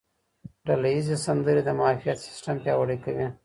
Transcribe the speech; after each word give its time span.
ډله 0.65 0.87
ییزې 0.93 1.17
سندرې 1.25 1.61
د 1.65 1.69
معافیت 1.79 2.17
سیستم 2.27 2.55
پیاوړی 2.63 2.97
کوي. 3.03 3.27